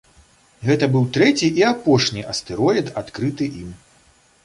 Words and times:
Гэта 0.69 0.85
быў 0.95 1.03
трэці 1.19 1.47
і 1.63 1.67
апошні 1.73 2.27
астэроід, 2.35 2.93
адкрыты 3.07 3.55
ім. 3.65 3.71